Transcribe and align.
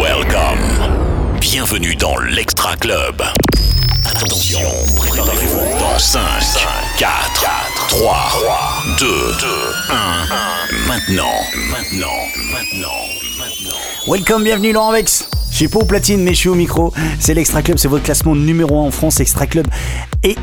Welcome. 0.00 1.38
Bienvenue 1.40 1.94
dans 1.94 2.16
l'Extra 2.18 2.74
Club. 2.76 3.22
Attention, 4.06 4.60
préparez-vous 4.96 5.78
dans 5.78 5.98
5, 5.98 6.20
4, 6.96 7.10
3, 7.88 8.16
2, 8.98 9.06
1. 9.90 10.86
Maintenant, 10.86 11.24
maintenant, 11.70 12.06
maintenant, 12.50 12.88
maintenant. 13.38 13.76
Welcome, 14.06 14.44
bienvenue 14.44 14.72
Laurent 14.72 14.92
Vex. 14.92 15.28
Je 15.58 15.64
suis 15.64 15.72
pas 15.72 15.80
au 15.80 15.84
platine, 15.84 16.22
mais 16.22 16.34
je 16.34 16.38
suis 16.38 16.48
au 16.48 16.54
micro. 16.54 16.92
C'est 17.18 17.34
l'Extra 17.34 17.62
Club, 17.62 17.78
c'est 17.78 17.88
votre 17.88 18.04
classement 18.04 18.36
numéro 18.36 18.78
1 18.78 18.82
en 18.86 18.90
France, 18.92 19.18
Extra 19.18 19.48
Club 19.48 19.66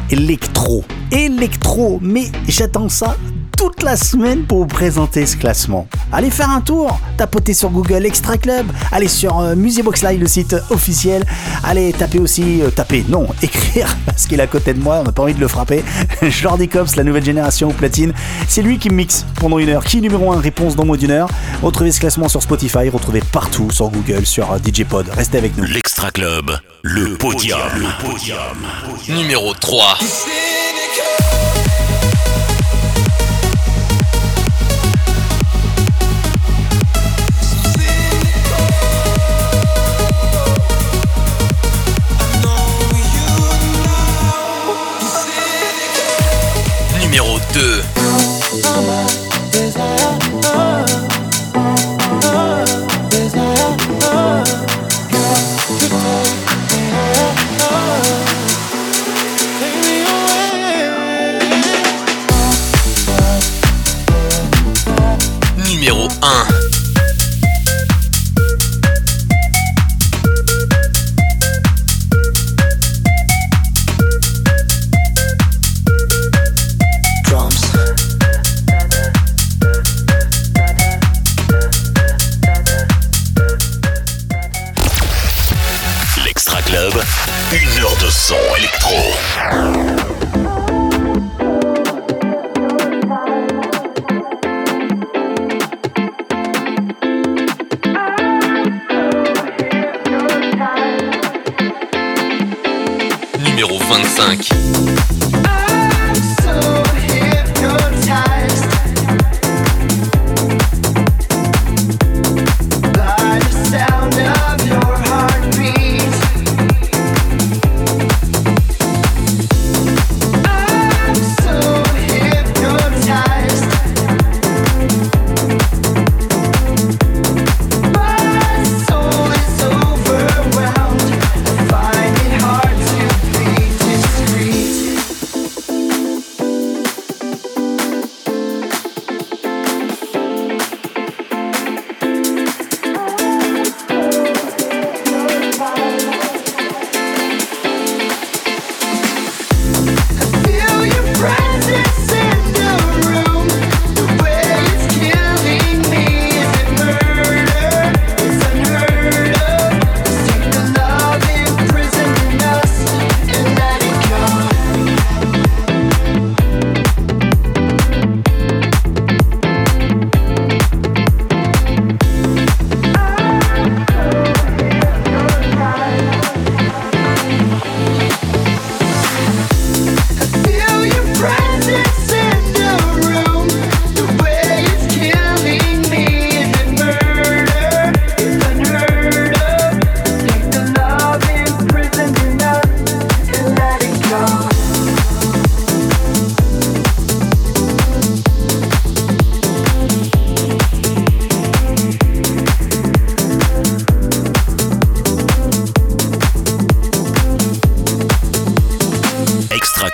électro. 0.09 0.83
Électro, 1.11 1.99
mais 2.01 2.31
j'attends 2.47 2.89
ça 2.89 3.17
toute 3.57 3.83
la 3.83 3.95
semaine 3.95 4.43
pour 4.43 4.59
vous 4.59 4.67
présenter 4.67 5.25
ce 5.25 5.37
classement. 5.37 5.87
Allez 6.11 6.29
faire 6.29 6.49
un 6.49 6.59
tour, 6.59 6.99
tapotez 7.17 7.53
sur 7.53 7.69
Google 7.69 8.05
Extra 8.05 8.37
Club, 8.37 8.65
allez 8.91 9.07
sur 9.07 9.39
euh, 9.39 9.55
Live, 9.55 10.19
le 10.19 10.27
site 10.27 10.55
officiel, 10.71 11.23
allez 11.63 11.93
taper 11.93 12.19
aussi, 12.19 12.61
euh, 12.61 12.69
taper, 12.69 13.05
non, 13.07 13.27
écrire, 13.41 13.95
parce 14.05 14.27
qu'il 14.27 14.39
est 14.39 14.43
à 14.43 14.47
côté 14.47 14.73
de 14.73 14.79
moi, 14.79 14.97
on 14.99 15.03
n'a 15.03 15.13
pas 15.13 15.23
envie 15.23 15.33
de 15.33 15.39
le 15.39 15.47
frapper. 15.47 15.83
Jordi 16.21 16.67
Cops, 16.67 16.97
la 16.97 17.03
nouvelle 17.03 17.23
génération 17.23 17.69
au 17.69 17.73
platine, 17.73 18.13
c'est 18.49 18.61
lui 18.61 18.77
qui 18.77 18.89
mixe 18.89 19.25
pendant 19.35 19.59
une 19.59 19.69
heure. 19.69 19.85
Qui 19.85 20.01
numéro 20.01 20.33
1 20.33 20.39
Réponse 20.39 20.75
dans 20.75 20.85
moins 20.85 20.97
d'une 20.97 21.11
heure. 21.11 21.29
Retrouvez 21.63 21.91
ce 21.91 22.01
classement 22.01 22.27
sur 22.27 22.43
Spotify, 22.43 22.89
retrouvez 22.89 23.21
partout 23.31 23.71
sur 23.71 23.89
Google, 23.89 24.25
sur 24.25 24.51
euh, 24.51 24.57
DJ 24.57 24.83
Pod. 24.83 25.04
Restez 25.11 25.37
avec 25.37 25.55
nous. 25.57 25.65
L'Extra 25.65 26.11
Club, 26.11 26.57
le 26.81 27.15
podium. 27.17 27.59
Le 27.75 28.05
podium. 28.05 28.37
Numéro 29.09 29.53
3. 29.53 29.97
Numéro 47.01 47.39
2. 47.53 47.81
Numéro 65.57 66.07
1. 66.21 66.64
De 87.93 88.09
son 88.09 88.35
électro. 88.57 88.95
Numéro 103.39 103.77
25. 103.77 105.14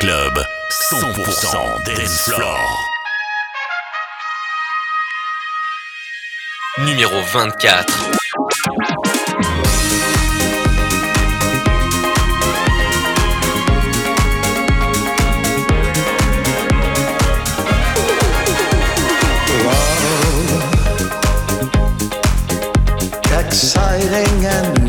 Club, 0.02 0.34
100% 0.94 1.84
dance 1.86 2.22
floor. 2.22 2.58
Numéro 6.80 7.22
24. 7.32 7.86
exciting 23.38 24.46
and 24.46 24.81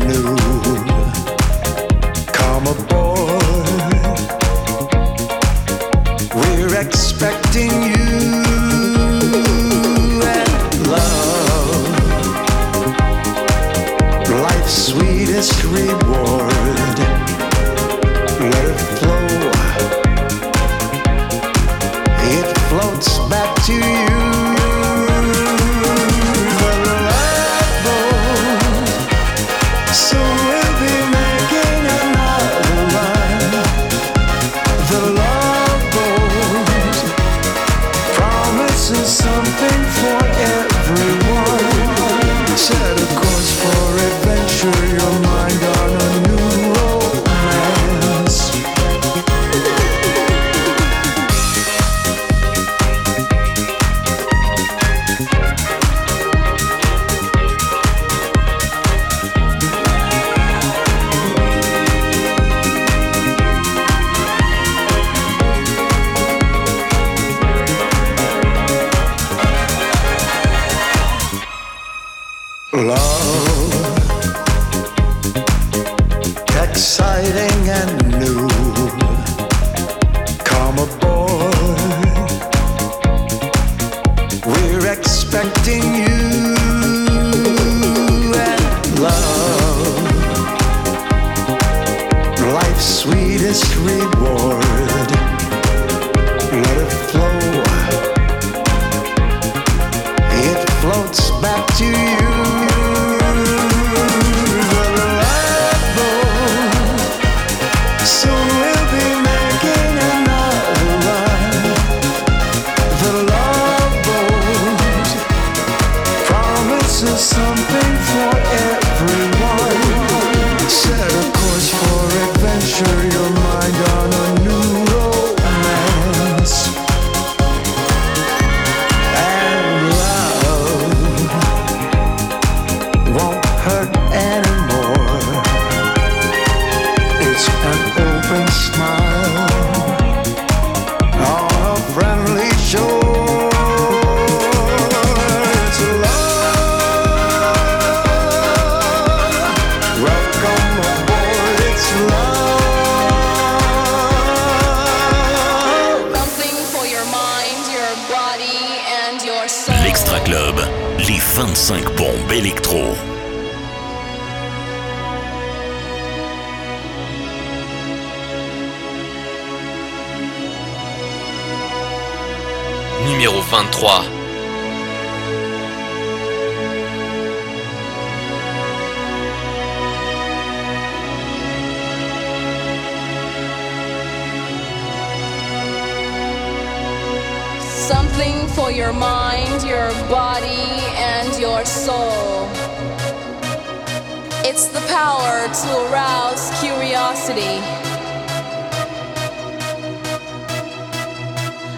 to 195.53 195.69
arouse 195.85 196.49
curiosity. 196.59 197.61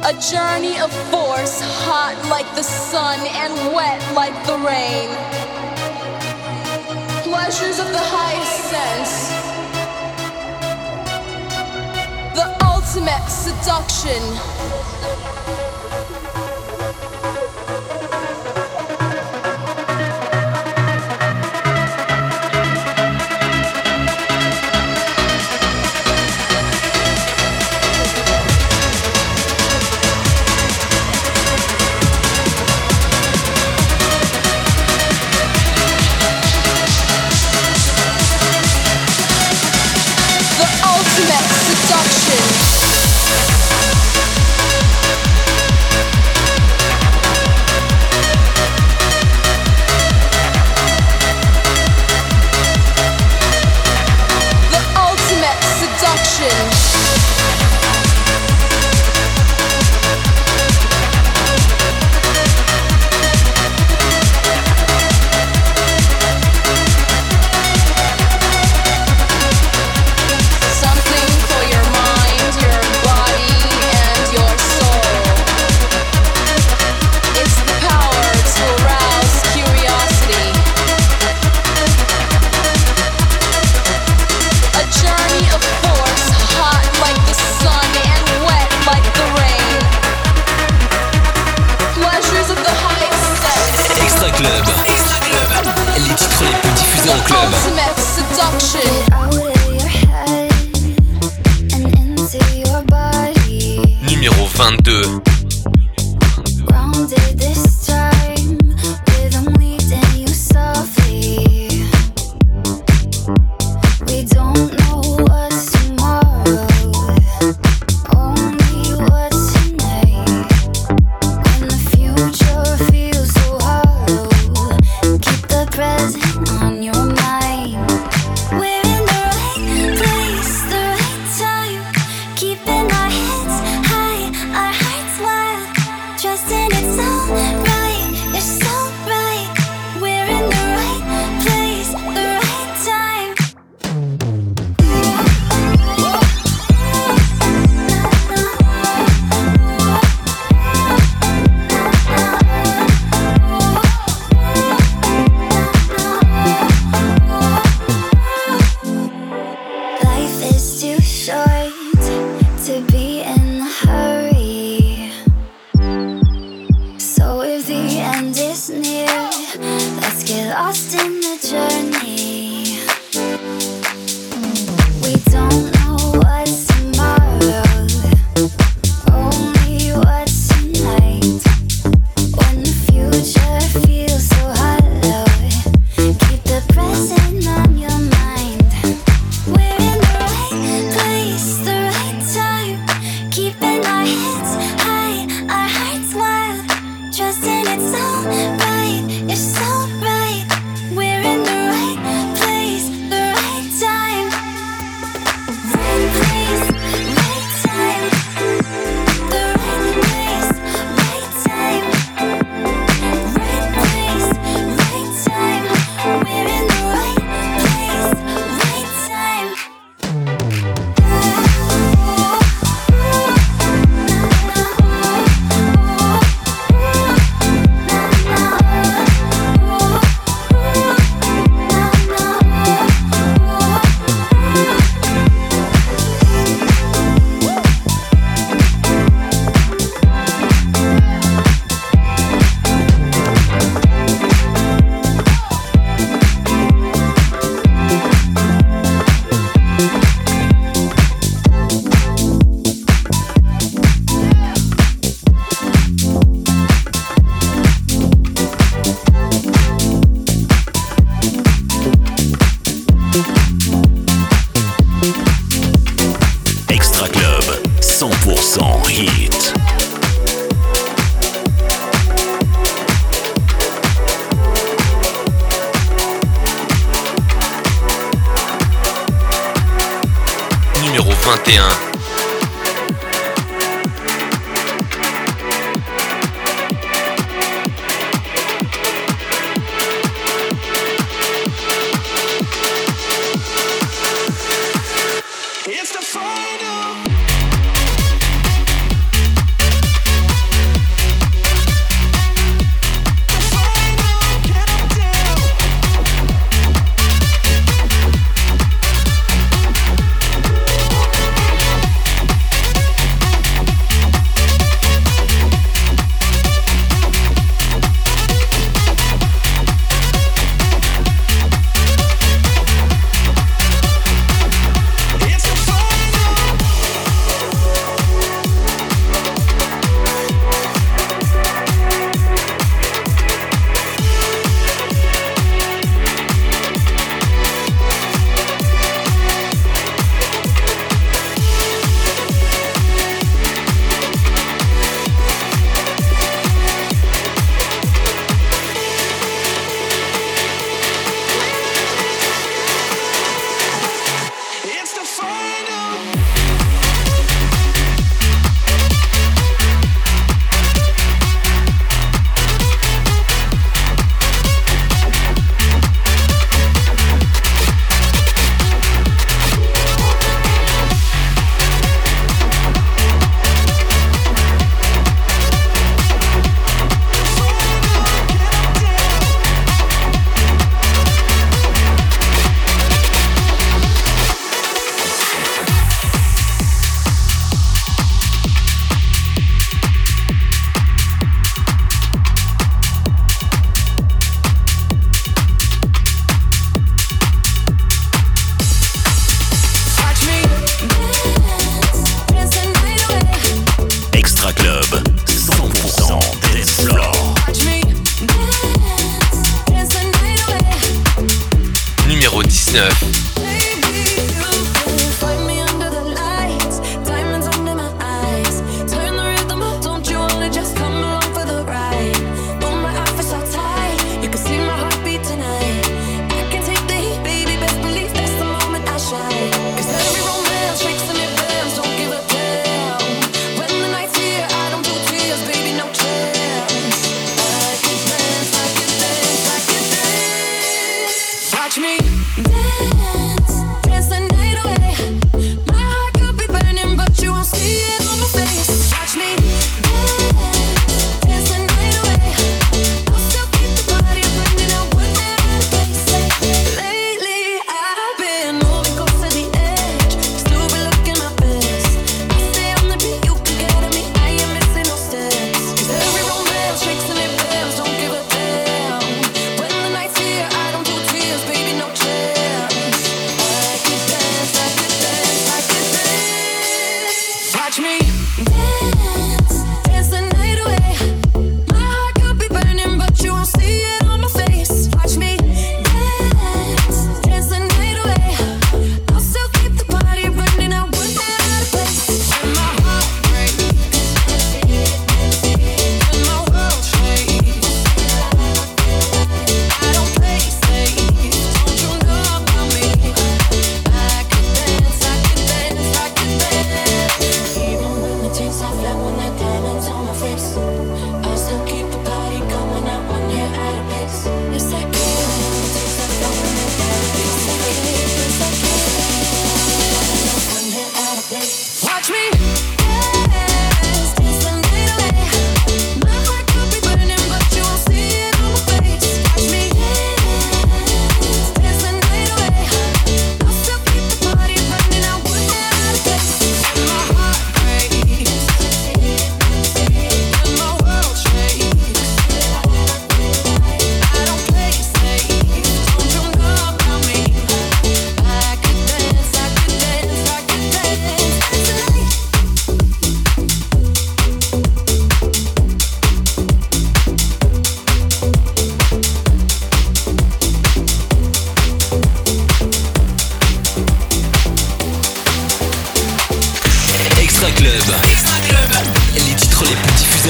A 0.07 0.13
journey 0.31 0.80
of 0.80 0.94
force, 1.12 1.60
hot 1.83 2.16
like 2.30 2.48
the 2.56 2.63
sun 2.63 3.19
and 3.19 3.51
wet 3.75 4.00
like 4.13 4.33
the 4.48 4.56
rain. 4.63 5.10
Pleasures 7.24 7.80
of 7.80 7.92
the 7.92 8.00
highest 8.00 8.57
sense. 8.72 9.12
The 12.33 12.48
ultimate 12.63 13.27
seduction. 13.27 14.85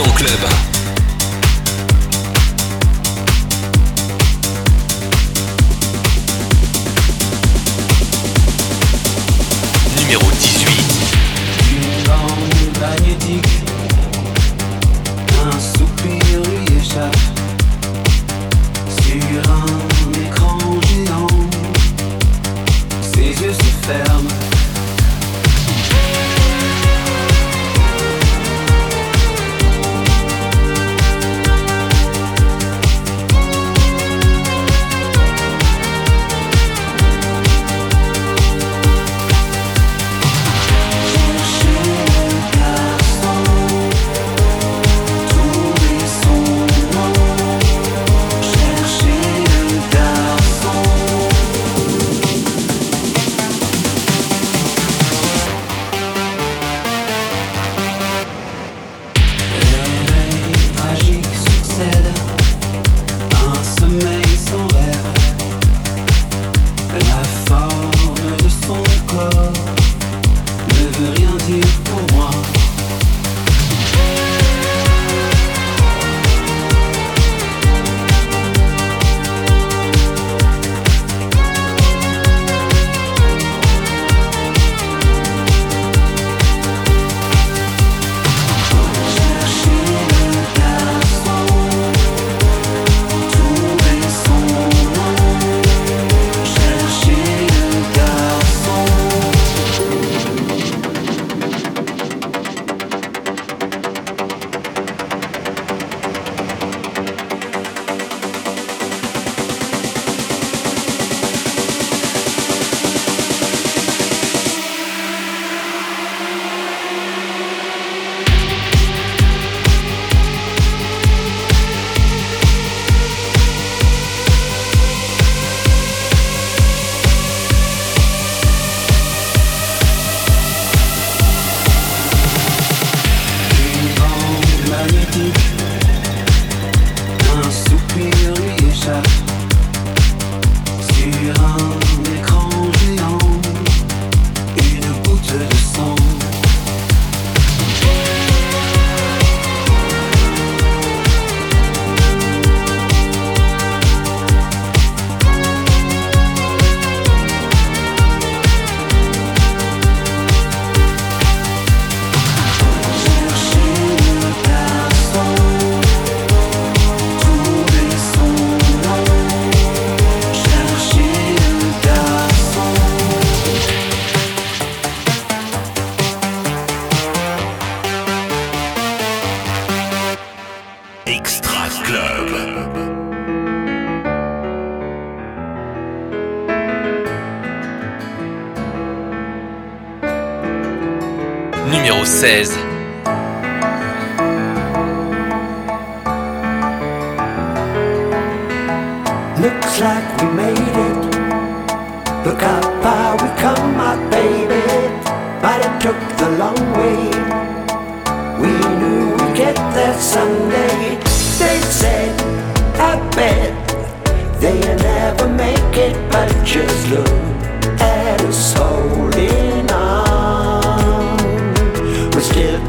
en 0.04 0.12
club. 0.14 0.75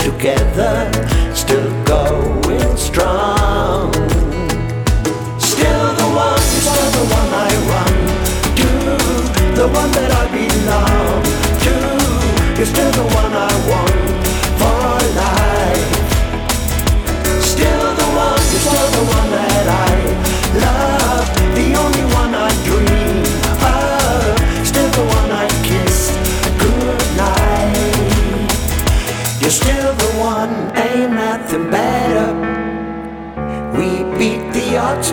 together. 0.07 1.26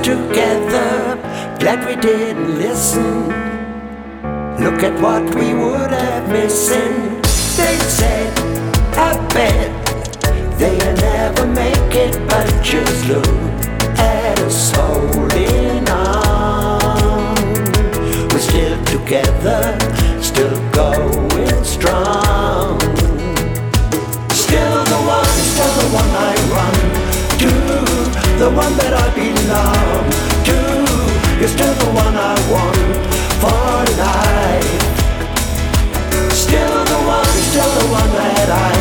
together. 0.04 1.16
Glad 1.60 1.88
we 1.88 1.96
didn't 1.96 2.58
listen. 2.58 3.28
Look 4.60 4.84
at 4.84 5.00
what 5.02 5.24
we 5.34 5.54
would 5.54 5.92
have 5.92 6.30
missing. 6.30 7.22
They 7.56 7.78
said, 7.98 8.38
I 8.98 9.16
bet 9.34 9.72
they'll 10.60 10.96
never 10.96 11.48
make 11.48 11.96
it, 11.96 12.16
but 12.28 12.48
just 12.62 13.08
look 13.08 13.26
at 13.98 14.40
us 14.40 14.72
holding 14.76 15.88
on. 15.90 17.36
We're 18.30 18.40
still 18.40 18.84
together, 18.84 19.78
still 20.22 20.60
going 20.72 21.64
strong. 21.64 22.53
the 28.40 28.50
one 28.50 28.76
that 28.78 28.94
I 28.94 29.08
belong 29.14 30.10
to. 30.48 30.58
You're 31.40 31.50
still 31.50 31.74
the 31.74 31.92
one 31.92 32.16
I 32.16 32.36
want 32.52 32.78
for 33.42 33.84
life 34.00 34.84
Still 36.32 36.86
the 36.86 37.00
one, 37.06 37.36
still 37.50 37.72
the 37.80 37.88
one 37.92 38.12
that 38.12 38.50
I 38.50 38.74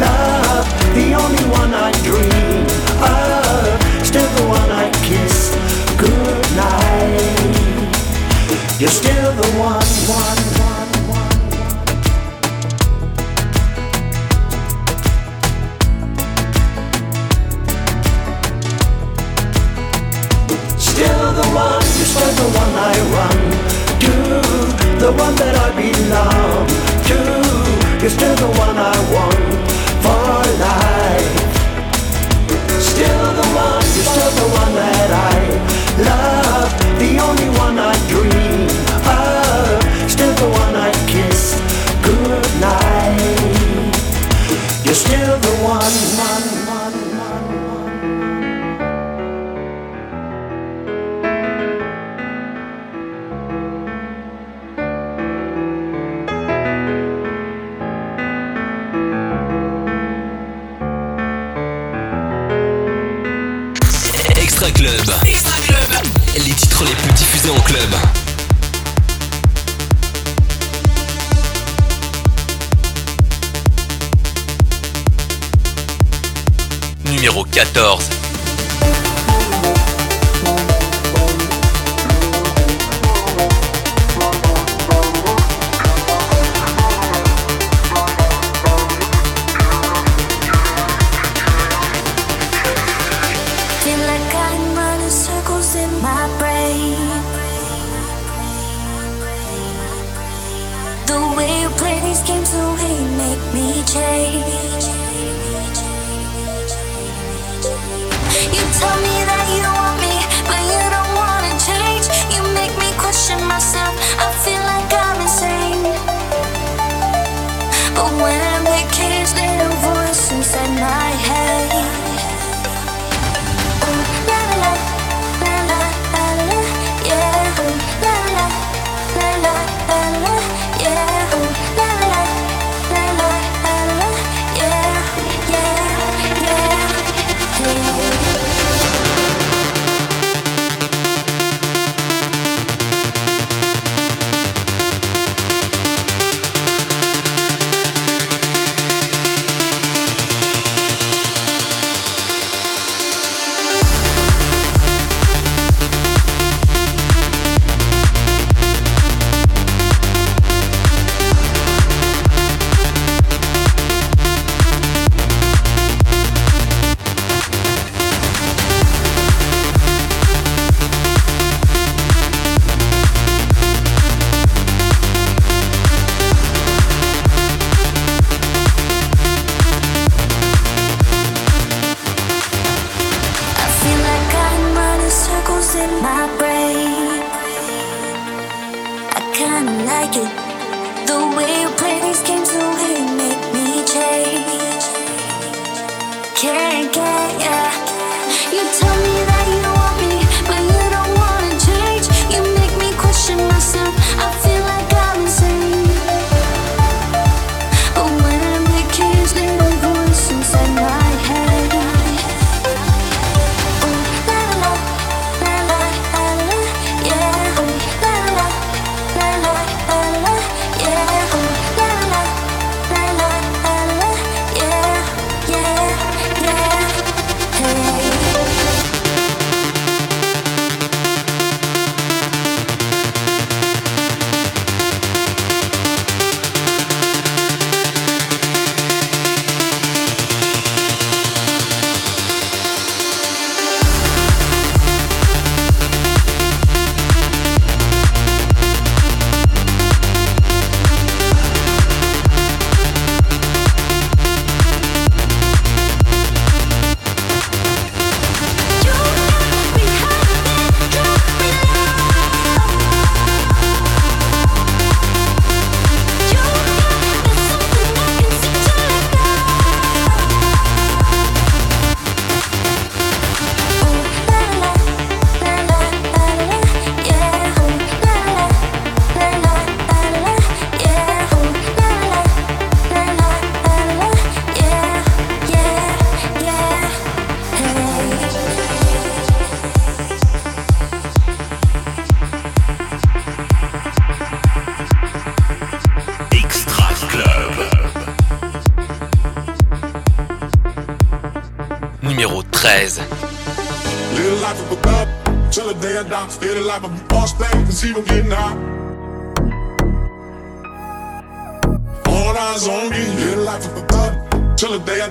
love. 0.00 0.66
The 0.94 1.14
only 1.14 1.44
one 1.50 1.74
I 1.74 1.92
dream 2.02 2.66
of. 3.02 4.06
Still 4.06 4.28
the 4.38 4.46
one 4.48 4.70
I 4.70 4.90
kiss 5.06 5.50
goodnight. 5.98 7.20
You're 8.80 8.90
still 8.90 9.32
the 9.32 9.48
one, 9.58 9.86
one 10.08 10.59
the 25.10 25.22
one 25.22 25.34
that 25.36 25.56
I 25.56 25.68
belong 25.74 26.66
to. 27.08 28.00
You're 28.00 28.10
still 28.10 28.36
the 28.36 28.58
one 28.58 28.76
I 28.78 28.94
want. 29.12 29.69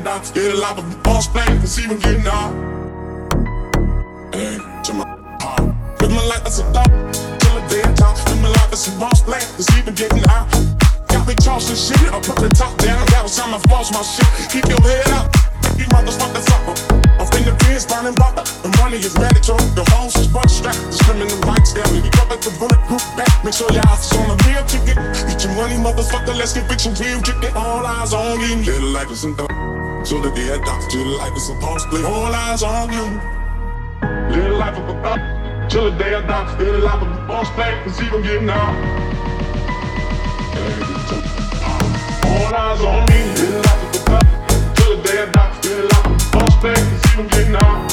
Till 0.09 0.33
the 0.33 0.33
day 0.33 0.49
I 0.49 0.49
die. 0.49 0.49
Live 0.49 0.51
the 0.53 0.59
life 0.59 0.77
of 0.77 0.93
a 0.93 0.97
boss 1.03 1.33
man, 1.33 1.59
cause 1.59 1.79
even 1.79 1.99
getting 1.99 2.27
out. 2.27 2.53
Hey, 4.33 4.57
to 4.83 4.93
my 4.93 5.05
heart. 5.41 6.01
Live 6.01 6.11
my 6.11 6.25
life 6.25 6.45
as 6.45 6.59
a 6.59 6.63
thug 6.73 6.89
till 7.39 7.53
the 7.53 7.63
day 7.69 7.81
I 7.83 7.93
die. 7.93 8.13
Live 8.25 8.41
my 8.41 8.49
life 8.49 8.73
as 8.73 8.87
a 8.87 8.99
boss 8.99 9.27
man, 9.27 9.41
cause 9.55 9.69
even 9.77 9.93
getting 9.93 10.23
out. 10.29 10.47
Got 11.09 11.27
me 11.27 11.35
tossing 11.35 11.75
shit, 11.75 12.13
I 12.13 12.19
put 12.21 12.37
the 12.37 12.49
top 12.49 12.77
down. 12.77 13.05
Got 13.07 13.27
to 13.27 13.35
time 13.35 13.53
I 13.53 13.59
floss 13.69 13.91
my 13.91 14.01
shit. 14.01 14.29
Keep 14.49 14.65
your 14.69 14.81
head 14.81 15.09
up. 15.13 15.29
You 15.77 15.85
motherfuckers. 15.93 16.47
Off 17.19 17.35
in 17.35 17.43
the 17.43 17.53
pins, 17.65 17.85
burning 17.85 18.15
rubber. 18.15 18.43
The 18.63 18.69
money 18.81 18.97
is 18.97 19.13
mandatory. 19.17 19.63
The 19.75 19.83
hoes 19.93 20.15
is 20.15 20.27
butt 20.27 20.49
strapped. 20.49 20.79
The 20.91 20.97
criminal 21.03 21.37
rights 21.49 21.73
down. 21.73 21.89
You 21.93 22.09
got 22.11 22.29
like 22.29 22.41
the 22.41 22.53
bulletproof 22.57 23.03
back. 23.17 23.29
Make 23.43 23.53
sure 23.53 23.71
your 23.71 23.85
eyes 23.89 24.05
is 24.05 24.17
on 24.17 24.27
the 24.29 24.37
real 24.47 24.63
ticket. 24.65 24.97
Get 25.27 25.43
your 25.43 25.53
money, 25.55 25.75
motherfucker. 25.75 26.37
Let's 26.37 26.53
get 26.53 26.69
rich 26.69 26.85
and 26.85 26.97
real. 26.99 27.21
Get. 27.21 27.55
All 27.55 27.85
eyes 27.85 28.13
on 28.13 28.39
you. 28.39 28.55
Little 28.65 28.89
life 28.89 29.11
is 29.11 29.23
in 29.23 29.35
the. 29.35 29.48
So 30.09 30.19
the 30.19 30.31
day 30.31 30.51
I 30.51 30.57
die, 30.57 30.87
till 30.89 31.03
the 31.03 31.17
life 31.17 31.37
is 31.37 31.49
a 31.49 31.53
boss 31.61 31.85
play. 31.85 32.03
All 32.03 32.33
eyes 32.33 32.63
on 32.63 32.91
you. 32.91 33.21
Little 34.33 34.57
life 34.57 34.75
of 34.75 34.89
a 34.89 34.93
thug. 35.03 35.69
Till 35.69 35.91
the 35.91 35.97
day 35.99 36.15
I 36.15 36.21
die, 36.25 36.55
still 36.55 36.71
the 36.71 36.79
life 36.79 37.01
of 37.03 37.11
a 37.11 37.27
boss 37.27 37.47
play. 37.51 37.79
Cause 37.83 38.01
even 38.01 38.23
getting 38.23 38.49
out. 38.49 38.73
All 42.25 42.55
eyes 42.55 42.81
on 42.81 43.05
me. 43.05 43.21
Little 43.37 43.61
life 43.61 43.83
of 43.85 43.93
a 43.93 43.99
thug. 44.09 44.75
Till 44.77 44.97
the 44.97 45.03
day 45.03 45.21
I 45.21 45.25
die, 45.29 45.53
still 45.59 45.77
the 45.77 45.83
life 45.93 46.05
of 46.07 46.11
a 46.11 46.31
boss 46.39 46.55
play. 46.57 46.73
Cause 46.73 47.13
even 47.13 47.27
getting 47.27 47.55
out. 47.55 47.61
All 47.61 47.88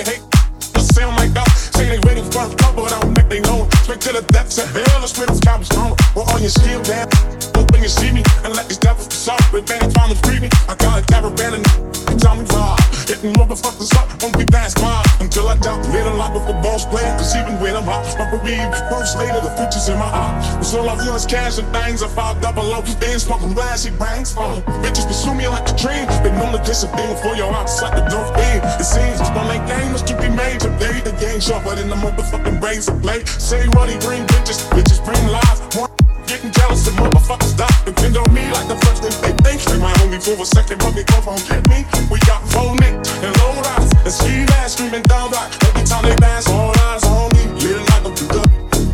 Your 0.00 0.16
hate. 0.16 0.24
The 0.72 0.80
sound 0.80 1.16
like 1.20 1.36
us, 1.36 1.68
say 1.76 1.84
they 1.92 2.00
ready 2.08 2.24
for 2.32 2.48
a 2.48 2.56
couple, 2.56 2.84
but 2.84 2.92
I 2.94 3.00
don't 3.00 3.12
make 3.12 3.28
they 3.28 3.40
know. 3.40 3.68
Straight 3.84 4.00
to 4.08 4.12
the 4.16 4.24
depths 4.32 4.56
of 4.56 4.72
hell, 4.72 5.00
the 5.00 5.06
spirits 5.06 5.40
cops 5.44 5.66
strong. 5.66 5.92
Well, 6.16 6.24
all 6.24 6.40
your 6.40 6.48
shield 6.48 6.88
down. 6.88 7.04
Open 7.52 7.82
you 7.82 7.88
see 7.92 8.10
me, 8.10 8.24
and 8.40 8.56
let 8.56 8.64
these 8.66 8.78
devils 8.78 9.09
be 9.28 9.60
many 9.68 9.92
trying 9.92 10.08
to 10.08 10.18
free 10.24 10.40
me. 10.40 10.48
I 10.64 10.74
got 10.76 10.96
a 10.96 11.04
caravan 11.04 11.60
and 11.60 11.64
they 12.08 12.16
tell 12.16 12.36
me 12.36 12.44
vibe. 12.48 12.80
Hitting 13.04 13.34
motherfuckers 13.34 13.92
up, 14.00 14.08
won't 14.22 14.38
be 14.38 14.46
fast 14.48 14.78
quiet. 14.78 15.04
Until 15.20 15.48
I 15.48 15.54
live 15.60 16.06
a 16.06 16.14
life 16.16 16.32
with 16.32 16.48
a 16.48 16.56
boss 16.62 16.86
player. 16.86 17.12
Cause 17.18 17.36
even 17.36 17.60
when 17.60 17.76
I'm 17.76 17.84
hot, 17.84 18.06
my 18.16 18.30
believe, 18.30 18.64
first 18.88 19.18
later, 19.18 19.40
the 19.44 19.52
future's 19.60 19.88
in 19.88 19.98
my 19.98 20.08
eye. 20.08 20.56
Cause 20.56 20.74
all 20.74 20.88
I 20.88 20.96
feel 20.96 21.14
is 21.14 21.26
cash 21.26 21.58
and 21.58 21.68
things. 21.68 22.02
I 22.02 22.08
five 22.08 22.40
double 22.40 22.72
O, 22.72 22.80
then 22.80 23.18
smoking 23.18 23.52
glassy 23.52 23.90
bangs. 23.90 24.34
Oh, 24.38 24.62
bitches 24.80 25.06
pursue 25.06 25.34
me 25.34 25.48
like 25.48 25.68
a 25.68 25.76
dream. 25.76 26.06
They 26.24 26.32
know 26.32 26.50
the 26.52 26.62
discipline 26.64 27.16
for 27.20 27.36
your 27.36 27.52
eyes, 27.52 27.76
like 27.82 27.92
the 27.92 28.08
dope 28.08 28.32
thing. 28.40 28.60
It 28.80 28.88
seems 28.88 29.20
my 29.36 29.44
late 29.52 29.66
game 29.68 29.92
must 29.92 30.06
keep 30.06 30.18
me 30.18 30.30
made 30.30 30.60
today. 30.60 30.96
The 31.04 31.12
game 31.20 31.40
sharper 31.40 31.74
than 31.76 31.90
the 31.90 31.96
motherfucking 31.96 32.60
brains 32.60 32.88
of 32.88 33.02
play. 33.02 33.24
Say 33.26 33.66
money 33.76 33.98
bring 34.00 34.24
bitches, 34.32 34.64
bitches 34.72 35.04
bring 35.04 35.20
lies. 35.28 35.99
Getting 36.30 36.52
jealous 36.52 36.86
and 36.86 36.96
motherfuckers 36.96 37.56
die. 37.58 37.66
Depend 37.84 38.16
on 38.16 38.32
me 38.32 38.46
like 38.52 38.68
the 38.68 38.78
first 38.86 39.02
thing 39.02 39.10
they 39.18 39.34
think. 39.42 39.66
They 39.66 39.80
hold 39.82 40.12
me 40.12 40.18
for 40.22 40.38
a 40.38 40.46
second, 40.46 40.78
but 40.78 40.94
they 40.94 41.02
go 41.02 41.18
home 41.26 41.42
get 41.50 41.66
me. 41.66 41.82
We 42.06 42.20
got 42.20 42.46
four 42.54 42.70
nick 42.78 42.94
and 43.26 43.34
low 43.42 43.50
rise 43.58 43.90
and 44.06 44.12
ski 44.14 44.46
ass 44.62 44.74
screaming 44.74 45.02
down 45.10 45.32
right. 45.32 45.50
Every 45.66 45.82
time 45.82 46.04
they 46.04 46.14
pass, 46.22 46.46
all 46.46 46.70
eyes 46.86 47.02
on 47.02 47.34
me. 47.34 47.42
Little 47.58 47.82
like 47.82 48.06
a 48.06 48.14
good 48.14 48.46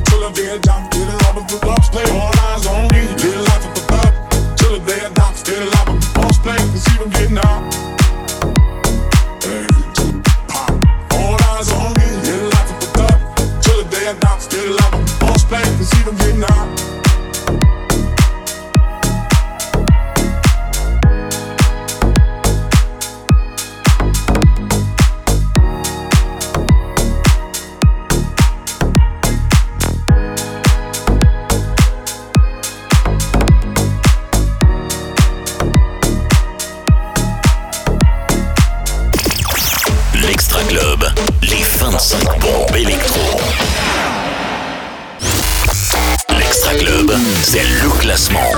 till 0.09 0.20
the 0.25 0.33
day 0.33 0.49
I 0.49 0.57
die. 0.64 0.88
Little 0.96 1.12
like 1.12 1.37
a 1.37 1.44
good 1.44 1.61
boss 1.61 1.90
play. 1.90 2.09
All 2.09 2.25
eyes 2.25 2.33
on 2.33 2.36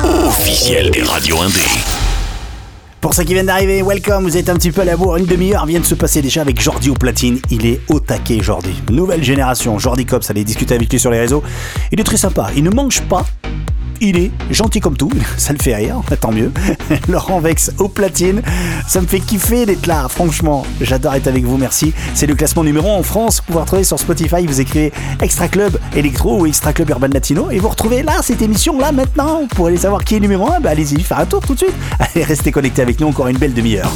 officiel 0.02 0.90
des 0.90 1.02
radios 1.02 1.40
indés. 1.40 1.58
Pour 3.00 3.14
ceux 3.14 3.24
qui 3.24 3.34
viennent 3.34 3.46
d'arriver, 3.46 3.82
welcome, 3.82 4.24
vous 4.24 4.36
êtes 4.36 4.48
un 4.48 4.54
petit 4.54 4.70
peu 4.70 4.80
à 4.80 4.84
la 4.84 4.96
bourre, 4.96 5.16
une 5.16 5.26
demi-heure 5.26 5.66
vient 5.66 5.80
de 5.80 5.84
se 5.84 5.94
passer 5.94 6.22
déjà 6.22 6.40
avec 6.40 6.60
Jordi 6.60 6.90
au 6.90 6.94
platine, 6.94 7.38
il 7.50 7.66
est 7.66 7.80
au 7.88 8.00
taquet 8.00 8.40
Jordi. 8.40 8.72
Nouvelle 8.90 9.22
génération, 9.22 9.78
Jordi 9.78 10.04
Cops, 10.06 10.30
allez 10.30 10.44
discuter 10.44 10.74
avec 10.74 10.90
lui 10.90 10.98
sur 10.98 11.10
les 11.10 11.20
réseaux. 11.20 11.42
Il 11.92 12.00
est 12.00 12.04
très 12.04 12.16
sympa, 12.16 12.50
il 12.56 12.64
ne 12.64 12.70
mange 12.70 13.02
pas, 13.02 13.24
il 14.00 14.18
est 14.18 14.30
gentil 14.50 14.80
comme 14.80 14.96
tout, 14.96 15.10
ça 15.36 15.52
le 15.52 15.58
fait 15.58 15.74
rire, 15.74 16.00
tant 16.20 16.32
mieux. 16.32 16.52
Laurent 17.08 17.40
Vex 17.40 17.72
au 17.78 17.88
platine, 17.88 18.42
ça 18.86 19.00
me 19.00 19.06
fait 19.06 19.20
kiffer 19.20 19.66
d'être 19.66 19.86
là, 19.86 20.08
franchement, 20.08 20.64
j'adore 20.80 21.14
être 21.14 21.26
avec 21.26 21.44
vous, 21.44 21.56
merci. 21.56 21.92
C'est 22.14 22.26
le 22.26 22.34
classement 22.34 22.64
numéro 22.64 22.88
1 22.88 22.98
en 22.98 23.02
France, 23.02 23.38
vous 23.38 23.52
pouvez 23.52 23.60
retrouver 23.60 23.84
sur 23.84 23.98
Spotify, 23.98 24.46
vous 24.46 24.60
écrivez 24.60 24.92
Extra 25.20 25.48
Club 25.48 25.78
Electro 25.94 26.40
ou 26.40 26.46
Extra 26.46 26.72
Club 26.72 26.90
Urban 26.90 27.08
Latino 27.12 27.50
et 27.50 27.58
vous 27.58 27.68
retrouvez 27.68 28.02
là 28.02 28.20
cette 28.22 28.42
émission 28.42 28.78
là 28.78 28.92
maintenant 28.92 29.46
pour 29.54 29.66
aller 29.66 29.76
savoir 29.76 30.04
qui 30.04 30.16
est 30.16 30.20
numéro 30.20 30.50
1, 30.50 30.60
bah 30.60 30.70
allez-y, 30.70 31.00
faire 31.02 31.18
un 31.18 31.26
tour 31.26 31.40
tout 31.40 31.54
de 31.54 31.58
suite. 31.58 31.74
Allez, 31.98 32.24
restez 32.24 32.52
connectés 32.52 32.82
avec 32.82 33.00
nous 33.00 33.08
encore 33.08 33.28
une 33.28 33.38
belle 33.38 33.54
demi-heure. 33.54 33.90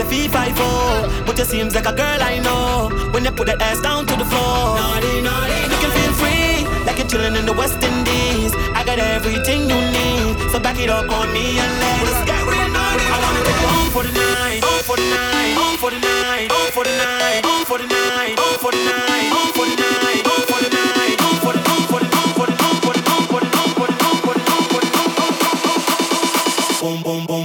Let 0.00 0.10
me 0.10 0.28
grow 0.28 0.28
as 0.28 0.28
a 0.28 0.28
fee 0.28 0.28
five 0.28 0.56
four. 0.56 1.24
But 1.26 1.38
you 1.38 1.44
seems 1.44 1.74
like 1.74 1.86
a 1.86 1.92
girl 1.92 2.20
I 2.20 2.38
know. 2.38 2.90
When 3.12 3.24
you 3.24 3.32
put 3.32 3.46
that 3.46 3.60
ass 3.60 3.80
down 3.80 4.06
to 4.06 4.14
the 4.16 4.24
floor, 4.24 4.76
naughty, 4.76 5.20
naughty, 5.20 5.60
you 5.68 5.78
can 5.82 5.92
feel 5.92 6.12
free, 6.20 6.84
like 6.86 6.98
you're 6.98 7.08
chilling 7.08 7.36
in 7.36 7.46
the 7.46 7.52
West 7.52 7.82
Indies. 7.82 8.52
I 8.74 8.84
got 8.84 8.98
everything 8.98 9.68
you 9.68 9.80
need, 9.96 10.50
so 10.52 10.58
back 10.60 10.78
it 10.78 10.90
up 10.90 11.10
on 11.10 11.32
me 11.32 11.58
and 11.58 11.72
let's 11.80 12.24
get 12.24 12.42
real 12.46 12.68
naughty. 12.70 13.04
I 13.04 13.16
wanna 13.20 13.40
you 13.44 13.68
home 13.74 13.90
for 13.90 14.02
the 14.04 14.12
night, 14.12 14.62
home 14.64 14.84
for 14.88 14.96
the 14.96 15.06
night, 15.06 15.54
home 15.58 15.76
for 15.76 15.90
the 15.90 16.00
night, 16.00 16.48
home 16.50 16.72
for 16.74 16.84
the 16.84 16.94
night, 16.96 17.44
home 17.44 17.64
for 17.64 17.76
the 17.76 17.92
night, 17.92 18.34
home 18.40 18.62
for 18.62 18.72
the 18.72 18.82
night, 18.88 19.30
home 19.30 19.52
for 19.52 19.66
the 19.68 19.76
night, 19.76 20.20
home 20.26 20.46
for 20.48 20.60
the 20.62 20.70
night, 20.76 21.18
home 21.20 21.38
for 21.44 21.52
the 21.52 21.62
home 21.68 21.86
for 21.90 22.00
the 22.00 22.10
home 22.10 22.28
for 22.30 22.46
the 22.46 22.56
home 22.56 22.56
for 22.56 22.56
the 22.56 22.62
home 22.62 22.80
for 22.80 22.94
the 22.94 23.04
home 23.10 23.26
for 23.28 23.40
the 23.40 23.50
home 23.50 23.74
for 23.74 23.86
the 23.88 23.98
home 24.00 24.18
for 24.20 24.32
the 24.32 24.48
home 24.48 24.68
for 24.70 24.80
the 24.80 24.94
boom 26.80 26.96
boom 26.96 27.02
boom 27.02 27.26
boom 27.26 27.26
boom 27.26 27.39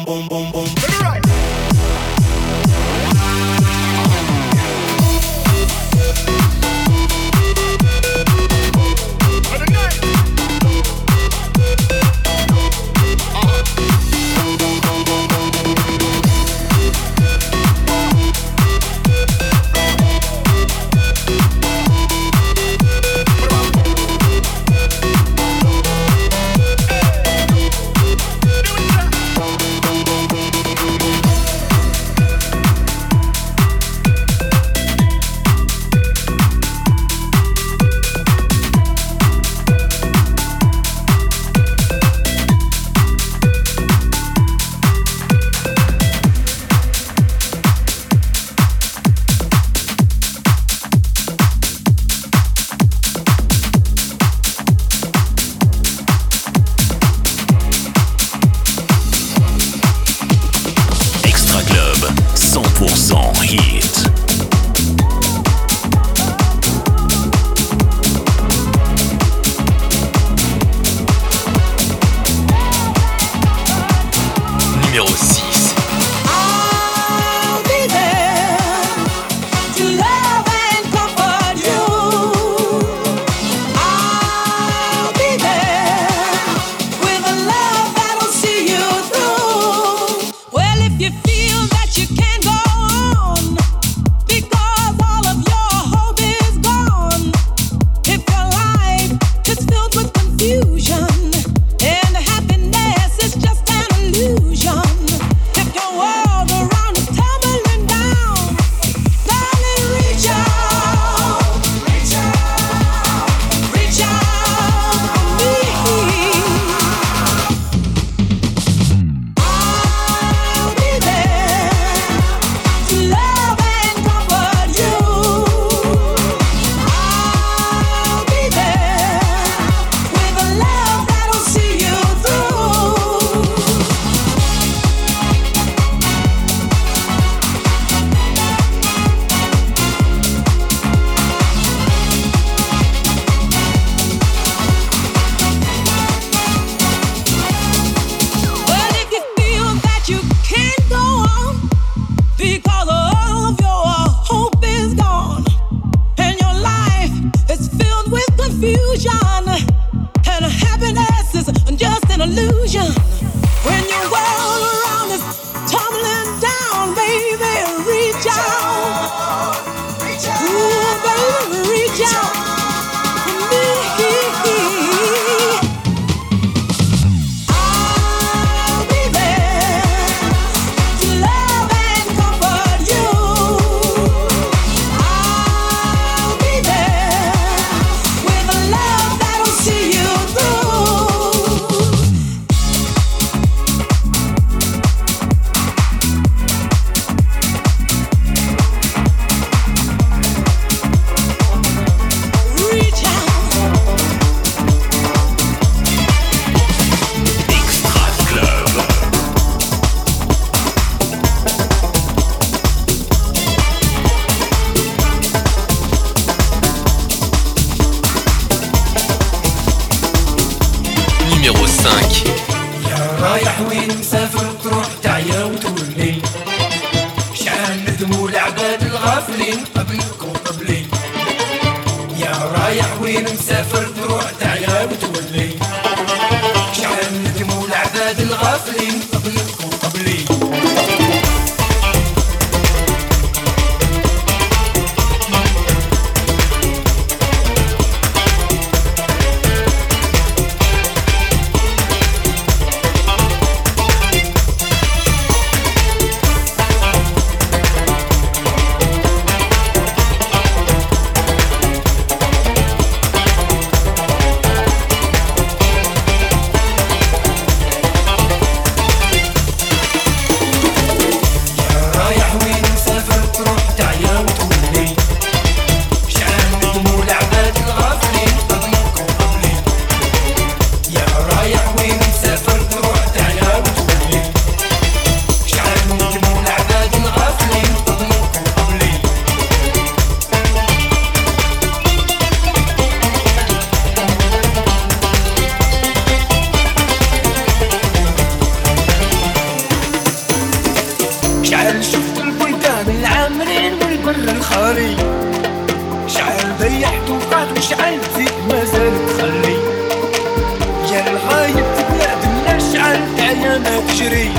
تجري. 313.88 314.30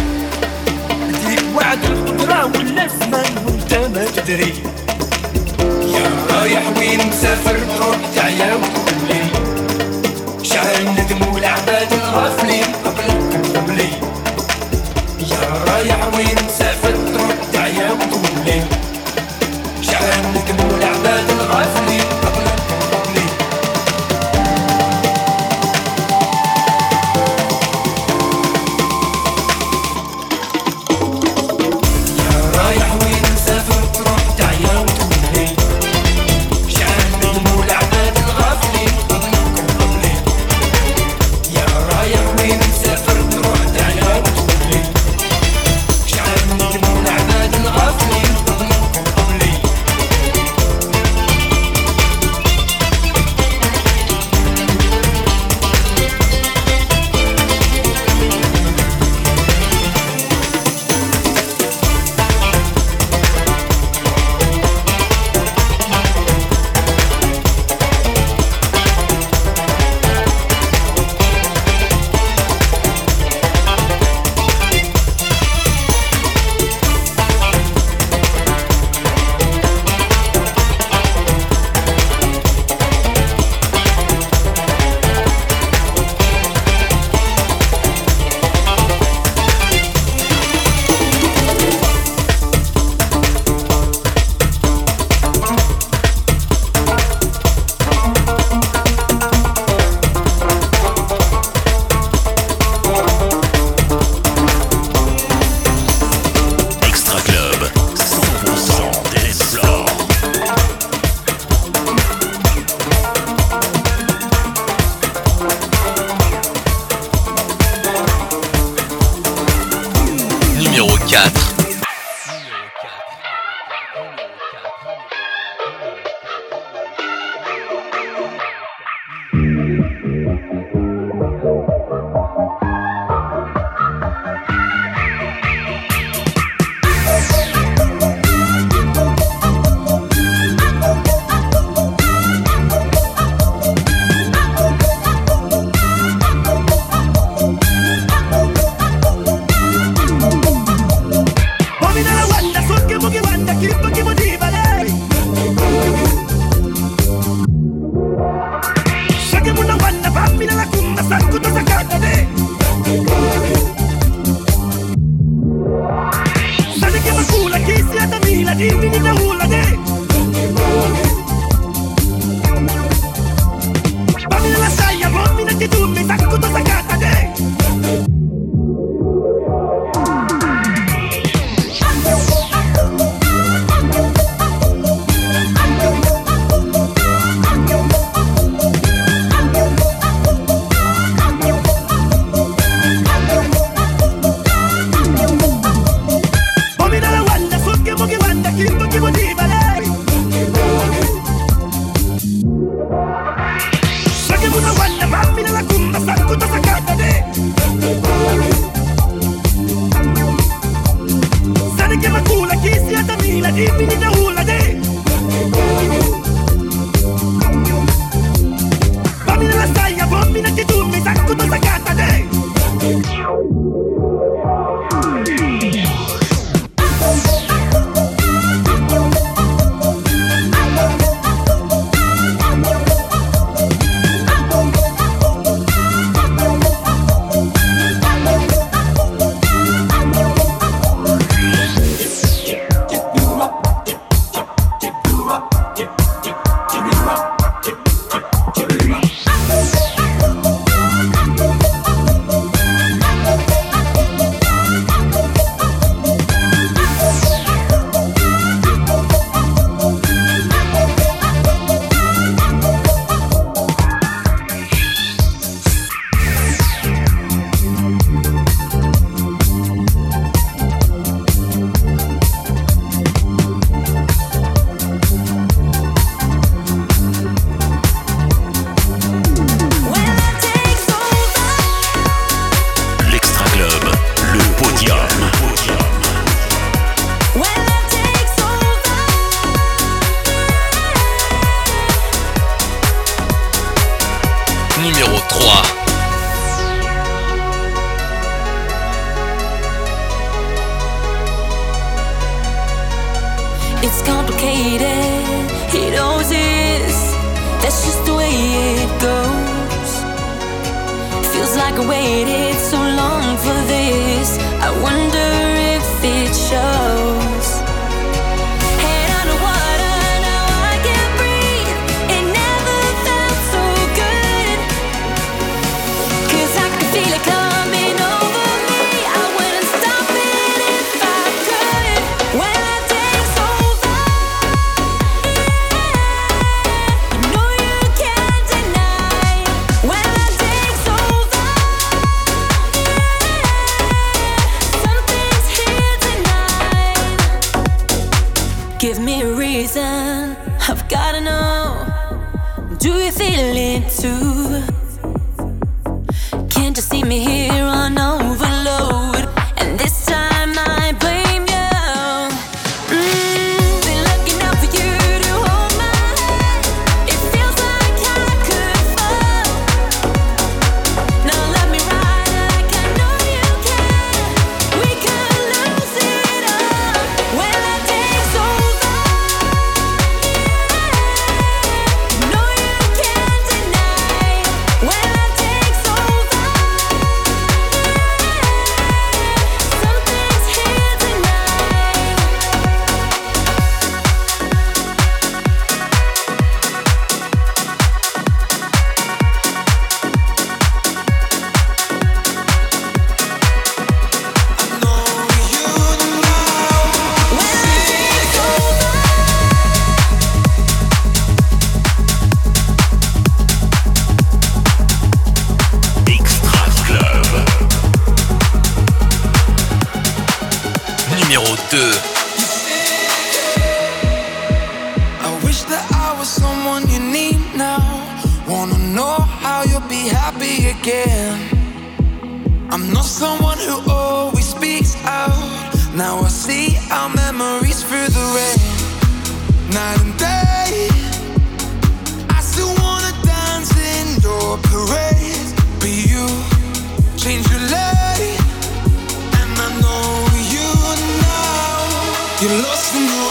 بديك 1.09 1.43
وعد 1.57 1.85
القدرة 1.85 2.45
ولا 2.45 2.85
الزمان 2.85 3.33
وانت 3.47 3.73
ما 3.75 4.05
تدري. 4.17 4.53
يا 5.95 6.07
رايح 6.31 6.63
وين 6.79 7.01
مسافر 7.09 7.57
تروح 7.77 7.97
تعيا. 8.17 8.46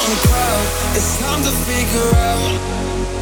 and 0.03 0.19
proud. 0.27 0.65
It's 0.97 1.19
time 1.19 1.41
to 1.43 1.53
figure 1.63 2.11
out. 2.29 2.51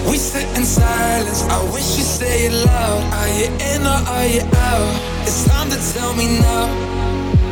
We 0.10 0.18
sit 0.18 0.48
in 0.58 0.66
silence. 0.66 1.44
I 1.44 1.60
wish 1.74 1.98
you 1.98 2.04
say 2.04 2.48
it 2.48 2.54
loud. 2.66 3.02
Are 3.14 3.32
you 3.40 3.48
in 3.72 3.82
or 3.86 4.02
are 4.16 4.28
you 4.28 4.44
out? 4.72 4.94
It's 5.28 5.46
time 5.46 5.70
to 5.70 5.80
tell 5.94 6.14
me 6.14 6.40
now. 6.40 6.66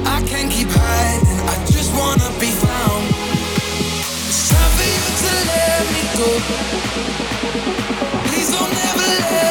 I 0.06 0.22
can't 0.26 0.52
keep 0.52 0.70
hiding. 0.70 1.40
I 1.54 1.56
just 1.76 1.92
wanna 2.00 2.30
be 2.40 2.52
found. 2.66 3.04
It's 4.30 4.50
time 4.50 4.72
for 4.78 4.88
you 4.94 5.06
to 5.22 5.32
let 5.52 5.84
me 5.96 6.04
go. 6.20 6.30
Please 8.28 8.50
don't 8.52 8.74
ever 8.90 9.08
let 9.22 9.51